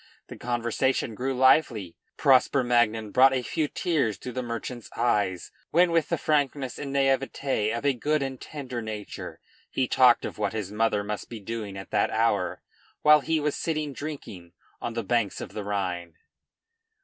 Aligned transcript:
The 0.29 0.35
conversation 0.35 1.13
grew 1.13 1.35
lively. 1.35 1.95
Prosper 2.17 2.63
Magnan 2.63 3.11
brought 3.11 3.35
a 3.35 3.43
few 3.43 3.67
tears 3.67 4.17
to 4.17 4.31
the 4.31 4.41
merchant's 4.41 4.89
eyes, 4.97 5.51
when 5.69 5.91
with 5.91 6.09
the 6.09 6.17
frankness 6.17 6.79
and 6.79 6.91
naivete 6.91 7.69
of 7.71 7.85
a 7.85 7.93
good 7.93 8.23
and 8.23 8.41
tender 8.41 8.81
nature, 8.81 9.39
he 9.69 9.87
talked 9.87 10.25
of 10.25 10.39
what 10.39 10.53
his 10.53 10.71
mother 10.71 11.03
must 11.03 11.29
be 11.29 11.39
doing 11.39 11.77
at 11.77 11.91
that 11.91 12.09
hour, 12.09 12.63
while 13.03 13.19
he 13.19 13.39
was 13.39 13.55
sitting 13.55 13.93
drinking 13.93 14.53
on 14.81 14.95
the 14.95 15.03
banks 15.03 15.39
of 15.39 15.49
the 15.53 15.63
Rhine. 15.63 16.15